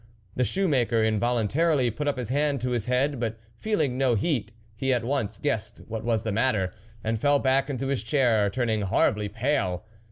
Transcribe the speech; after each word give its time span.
The 0.35 0.43
shoe 0.43 0.67
maker 0.67 1.03
involuntarily 1.03 1.91
put 1.91 2.07
up 2.07 2.17
his 2.17 2.29
hand 2.29 2.59
to 2.61 2.71
his 2.71 2.87
head, 2.87 3.19
but 3.19 3.37
feeling 3.55 3.99
no 3.99 4.15
heat, 4.15 4.51
he 4.75 4.91
at 4.91 5.03
once 5.05 5.37
guessed 5.37 5.77
what 5.87 6.03
was 6.03 6.23
the 6.23 6.31
matter, 6.31 6.73
and 7.03 7.21
fell 7.21 7.37
back 7.37 7.69
into 7.69 7.85
his 7.85 8.01
chair, 8.01 8.49
turning 8.49 8.81
horribly 8.81 9.29
pale. 9.29 9.85